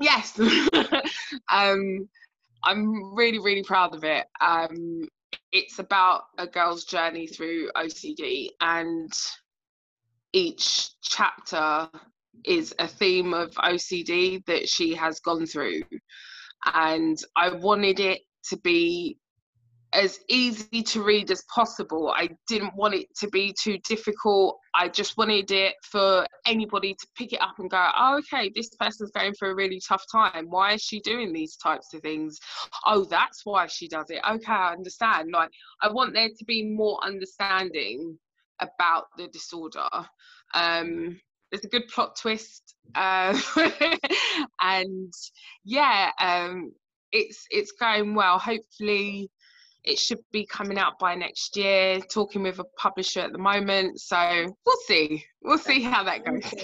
[0.00, 0.38] yes
[1.52, 2.08] um
[2.64, 4.26] i'm really really proud of it.
[4.40, 5.06] Um
[5.50, 9.12] it's about a girl's journey through ocd and
[10.32, 11.88] each chapter
[12.44, 15.82] is a theme of ocd that she has gone through.
[16.74, 19.18] And i wanted it to be
[19.92, 22.12] as easy to read as possible.
[22.16, 24.58] I didn't want it to be too difficult.
[24.74, 28.70] I just wanted it for anybody to pick it up and go, oh, okay, this
[28.80, 30.46] person's going through a really tough time.
[30.48, 32.38] Why is she doing these types of things?
[32.86, 34.20] Oh, that's why she does it.
[34.28, 35.30] Okay, I understand.
[35.32, 35.50] Like,
[35.82, 38.18] I want there to be more understanding
[38.60, 39.88] about the disorder.
[40.54, 41.20] Um,
[41.50, 43.38] there's a good plot twist, uh,
[44.62, 45.12] and
[45.64, 46.72] yeah, um,
[47.10, 48.38] it's it's going well.
[48.38, 49.30] Hopefully,
[49.84, 52.00] it should be coming out by next year.
[52.00, 55.24] Talking with a publisher at the moment, so we'll see.
[55.42, 56.42] We'll see how that goes.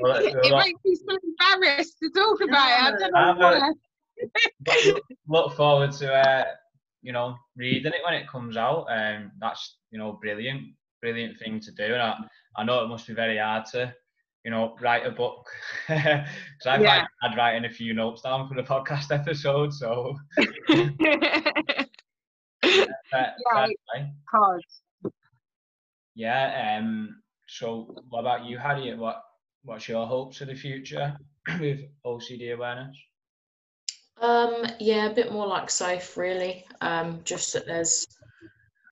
[0.00, 2.94] Well, it well, makes me so embarrassed to talk about it.
[2.94, 3.72] I don't know why.
[4.86, 6.44] look- look forward to uh,
[7.02, 8.86] you know reading it when it comes out.
[8.90, 10.62] Um, that's you know brilliant,
[11.02, 12.16] brilliant thing to do, and I,
[12.56, 13.92] I know it must be very hard to
[14.44, 15.46] you know write a book
[15.88, 16.26] because
[16.66, 16.98] I've Yeah.
[16.98, 19.72] like, had writing a few notes down for the podcast episode.
[19.74, 20.16] So
[23.12, 23.32] Yeah.
[23.40, 24.12] play.
[24.30, 24.62] Hard.
[26.14, 26.78] yeah.
[26.78, 27.22] Um.
[27.46, 28.98] So what about you, Harriet?
[28.98, 29.22] What
[29.64, 31.16] What's your hopes for the future
[31.60, 32.96] with OCD awareness?
[34.20, 36.64] Um, yeah, a bit more like safe, really.
[36.80, 38.06] Um, just that there's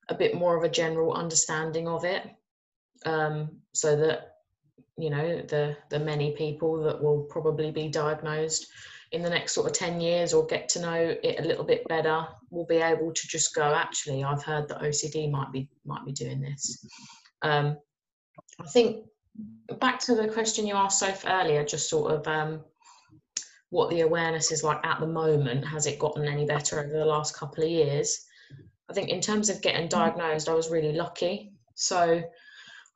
[0.08, 2.22] a bit more of a general understanding of it,
[3.04, 4.36] um, so that
[4.96, 8.68] you know the the many people that will probably be diagnosed
[9.12, 11.86] in the next sort of 10 years or get to know it a little bit
[11.88, 16.04] better will be able to just go actually i've heard that ocd might be might
[16.04, 16.84] be doing this
[17.42, 17.76] um,
[18.60, 19.04] i think
[19.80, 22.60] back to the question you asked earlier just sort of um,
[23.70, 25.66] what the awareness is like at the moment.
[25.66, 28.24] Has it gotten any better over the last couple of years?
[28.88, 31.52] I think in terms of getting diagnosed, I was really lucky.
[31.74, 32.22] So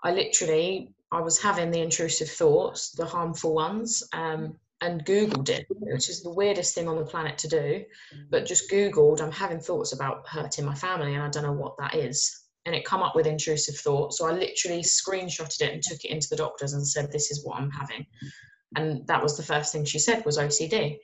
[0.02, 5.66] I literally I was having the intrusive thoughts, the harmful ones, um, and Googled it,
[5.68, 7.84] which is the weirdest thing on the planet to do.
[8.30, 11.76] But just Googled, I'm having thoughts about hurting my family, and I don't know what
[11.78, 12.44] that is.
[12.66, 14.18] And it come up with intrusive thoughts.
[14.18, 17.44] So I literally screenshotted it and took it into the doctors and said, "This is
[17.44, 18.06] what I'm having."
[18.76, 20.98] and that was the first thing she said was OCD.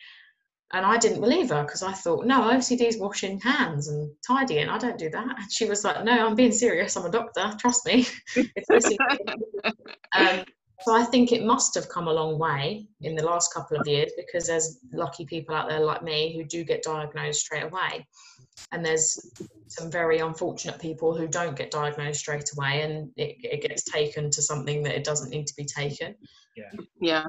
[0.73, 4.69] And I didn't believe her because I thought, no, OCD is washing hands and tidying.
[4.69, 5.25] I don't do that.
[5.25, 6.97] And she was like, no, I'm being serious.
[6.97, 7.53] I'm a doctor.
[7.59, 8.07] Trust me.
[8.37, 8.99] it's OCD.
[10.17, 10.45] um,
[10.83, 13.87] so I think it must have come a long way in the last couple of
[13.87, 18.07] years because there's lucky people out there like me who do get diagnosed straight away.
[18.73, 19.33] And there's
[19.69, 24.31] some very unfortunate people who don't get diagnosed straight away and it, it gets taken
[24.31, 26.15] to something that it doesn't need to be taken.
[27.01, 27.25] Yeah.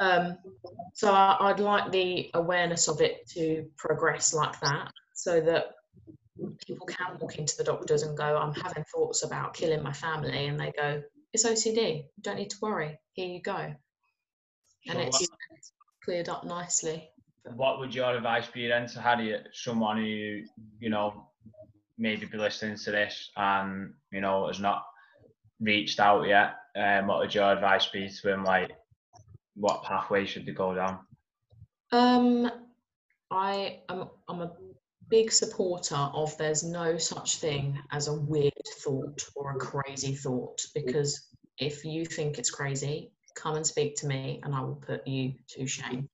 [0.00, 0.38] Um,
[0.94, 5.72] so I, I'd like the awareness of it to progress like that, so that
[6.66, 10.46] people can walk into the doctors and go, "I'm having thoughts about killing my family,"
[10.46, 11.02] and they go,
[11.32, 11.96] "It's OCD.
[12.16, 12.98] You don't need to worry.
[13.12, 13.76] Here you go," and
[14.86, 15.28] So it's
[16.04, 17.10] cleared up nicely.
[17.54, 20.42] what would your advice be then to Harriet, someone who
[20.78, 21.28] you know
[21.98, 24.84] maybe be listening to this and you know has not
[25.60, 26.56] reached out yet?
[26.76, 28.44] Um, what would your advice be to them?
[28.44, 28.70] Like,
[29.54, 31.00] what pathway should they go down?
[31.92, 32.50] Um,
[33.30, 34.52] I am I'm a
[35.10, 40.60] big supporter of there's no such thing as a weird thought or a crazy thought
[40.74, 45.06] because if you think it's crazy, come and speak to me and I will put
[45.06, 46.08] you to shame.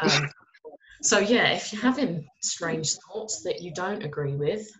[0.00, 0.28] Um,
[1.02, 4.70] so yeah, if you're having strange thoughts that you don't agree with,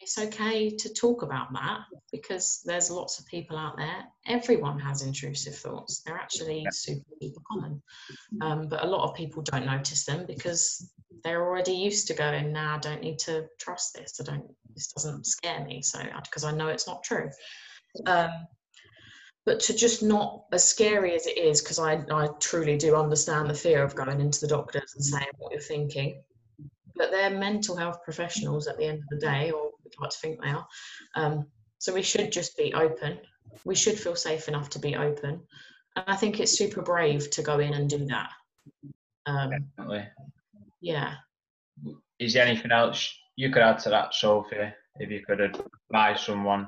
[0.00, 1.80] it's okay to talk about that
[2.12, 4.04] because there's lots of people out there.
[4.26, 6.00] Everyone has intrusive thoughts.
[6.00, 7.82] They're actually super, super common.
[8.40, 10.90] Um, but a lot of people don't notice them because
[11.24, 14.20] they're already used to going, nah, I don't need to trust this.
[14.20, 14.44] I don't,
[14.74, 15.82] this doesn't scare me.
[15.82, 17.30] So, because I know it's not true.
[18.06, 18.30] Um,
[19.44, 23.48] but to just not as scary as it is, because I, I truly do understand
[23.48, 26.22] the fear of going into the doctors and saying what you're thinking.
[26.96, 30.18] But they're mental health professionals at the end of the day, or we'd like to
[30.18, 30.66] think they are.
[31.14, 31.46] Um,
[31.78, 33.18] so we should just be open.
[33.64, 35.40] We should feel safe enough to be open.
[35.96, 38.30] And I think it's super brave to go in and do that.
[39.26, 40.08] Um, Definitely.
[40.80, 41.14] Yeah.
[42.18, 44.72] Is there anything else you could add to that, Sophie?
[44.96, 46.66] If you could advise someone.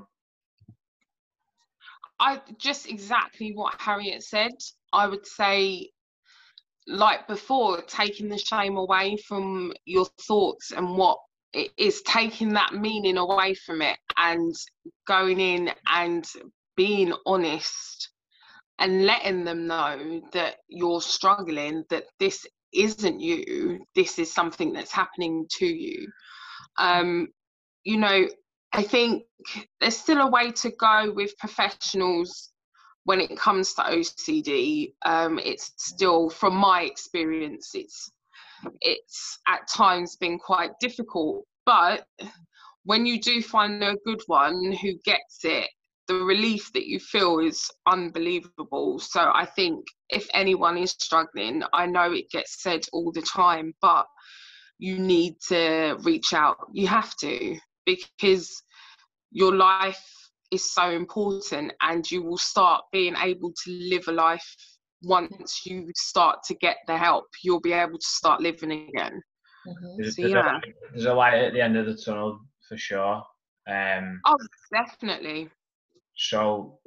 [2.20, 4.52] I just exactly what Harriet said.
[4.92, 5.90] I would say,
[6.86, 11.18] like before, taking the shame away from your thoughts and what
[11.52, 14.54] it is taking that meaning away from it and
[15.06, 16.24] going in and
[16.76, 18.10] being honest
[18.78, 24.92] and letting them know that you're struggling, that this isn't you, this is something that's
[24.92, 26.08] happening to you.
[26.78, 27.28] Um,
[27.84, 28.28] you know,
[28.72, 29.24] I think
[29.80, 32.50] there's still a way to go with professionals
[33.04, 34.92] when it comes to OCD.
[35.04, 38.10] Um, it's still, from my experience, it's
[38.80, 41.44] it's at times been quite difficult.
[41.64, 42.04] But
[42.84, 45.68] when you do find a good one who gets it,
[46.10, 48.98] the relief that you feel is unbelievable.
[48.98, 53.74] So I think if anyone is struggling, I know it gets said all the time,
[53.80, 54.06] but
[54.80, 56.56] you need to reach out.
[56.72, 57.56] You have to
[57.86, 58.50] because
[59.30, 60.04] your life
[60.50, 64.56] is so important and you will start being able to live a life
[65.04, 69.22] once you start to get the help you'll be able to start living again
[69.66, 69.96] mm-hmm.
[69.96, 70.56] there's, so, there's, yeah.
[70.58, 72.38] a, there's a light at the end of the tunnel
[72.68, 73.22] for sure
[73.66, 74.36] um, oh
[74.72, 75.48] definitely
[76.28, 76.78] so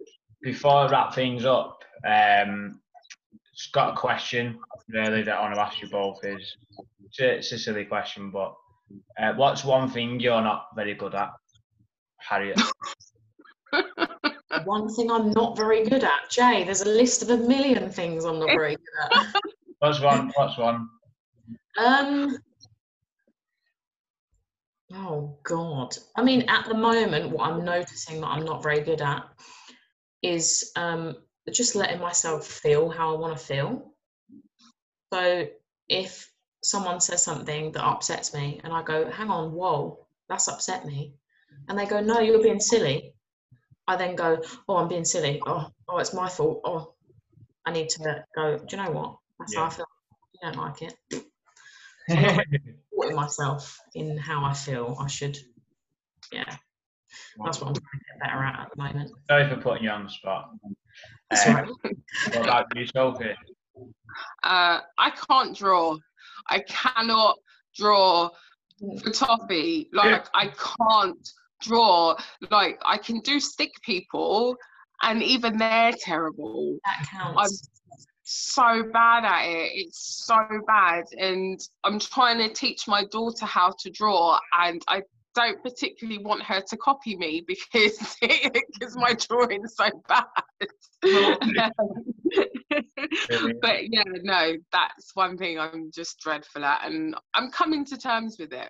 [0.42, 2.80] before I wrap things up um,
[3.56, 4.60] just got a question
[4.90, 6.58] really that I want to ask you both is
[7.06, 8.54] it's a, it's a silly question but
[9.20, 11.32] uh, what's one thing you're not very good at
[12.18, 12.60] Harriet
[14.66, 16.30] one thing I'm not very good at.
[16.30, 19.36] Jay, there's a list of a million things I'm not very good at.
[19.80, 20.32] What's one?
[20.36, 20.88] What's one?
[21.78, 22.38] Um.
[24.94, 25.96] Oh God.
[26.16, 29.28] I mean, at the moment, what I'm noticing that I'm not very good at
[30.22, 31.16] is um,
[31.52, 33.91] just letting myself feel how I want to feel.
[35.12, 35.48] So
[35.89, 36.32] if
[36.64, 41.16] someone says something that upsets me, and I go, "Hang on, whoa, that's upset me,"
[41.68, 43.14] and they go, "No, you're being silly,"
[43.88, 45.41] I then go, oh, I'm being silly.
[45.46, 46.62] Oh, oh, it's my fault.
[46.64, 46.94] Oh,
[47.66, 48.58] I need to go.
[48.58, 49.18] Do you know what?
[49.39, 49.60] That's yeah.
[49.60, 49.86] how I feel.
[50.34, 52.78] You don't like it.
[52.96, 54.98] So I'm supporting myself in how I feel.
[55.00, 55.38] I should.
[56.32, 56.44] Yeah,
[57.44, 59.12] that's what I'm trying to get better at at the moment.
[59.30, 60.50] Sorry for putting you on the spot.
[61.32, 61.66] Uh,
[62.34, 63.36] what about you, Sophie?
[64.44, 65.98] Uh, I can't draw.
[66.48, 67.38] I cannot
[67.76, 68.30] draw
[69.02, 69.89] for Toffee.
[69.94, 71.30] Like I can't
[71.62, 72.16] draw.
[72.52, 74.56] Like I can do stick people,
[75.02, 76.78] and even they're terrible.
[76.86, 77.39] That counts.
[77.39, 77.50] I'm
[78.24, 79.71] so bad at it.
[79.74, 85.03] It's so bad, and I'm trying to teach my daughter how to draw, and I
[85.36, 90.26] don't particularly want her to copy me because because my drawing's so bad.
[93.61, 98.38] but yeah, no, that's one thing I'm just dreadful at, and I'm coming to terms
[98.39, 98.69] with it.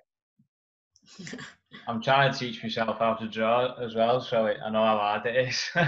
[1.88, 5.26] I'm trying to teach myself how to draw as well, so I know how hard
[5.26, 5.70] it is.
[5.76, 5.86] um,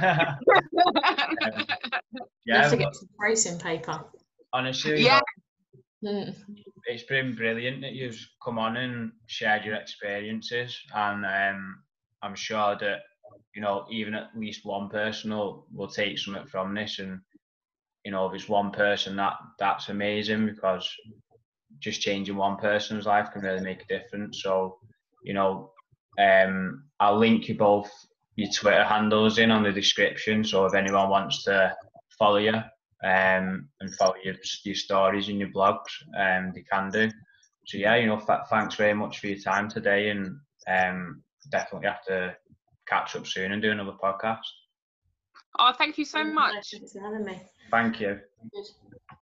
[2.46, 4.04] yeah, have to get some tracing paper.
[4.54, 5.22] Honestly, yeah.
[6.06, 6.30] Hmm.
[6.86, 11.78] it's been brilliant that you've come on and shared your experiences, and um,
[12.22, 13.00] I'm sure that
[13.56, 17.20] you know even at least one person will, will take something from this, and
[18.04, 20.90] you know if it's one person, that that's amazing because
[21.80, 24.42] just changing one person's life can really make a difference.
[24.44, 24.78] So
[25.24, 25.72] you know,
[26.18, 27.91] um, I'll link you both
[28.36, 30.43] your Twitter handles in on the description.
[30.43, 31.76] So if anyone wants to
[32.18, 32.55] follow you
[33.03, 37.09] um, and follow your, your stories and your blogs, um, they can do.
[37.66, 40.38] So yeah, you know, th- thanks very much for your time today, and
[40.68, 42.36] um, definitely have to
[42.88, 44.38] catch up soon and do another podcast.
[45.57, 46.72] Oh, thank you so much.
[46.72, 47.41] Thanks for having me.
[47.72, 48.20] Thank you.